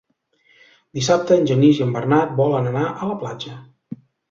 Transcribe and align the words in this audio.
Dissabte 0.99 1.37
en 1.41 1.45
Genís 1.51 1.83
i 1.83 1.85
en 1.87 1.93
Bernat 1.99 2.35
volen 2.41 2.73
anar 2.73 2.89
a 2.89 3.13
la 3.13 3.21
platja. 3.23 3.57